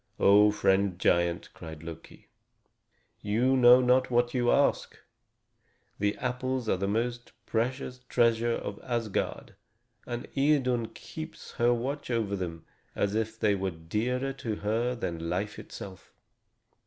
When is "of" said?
8.53-8.79